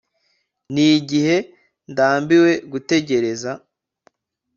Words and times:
nigihe 0.73 1.35
ndambiwe 1.91 2.51
gutekereza 2.71 3.51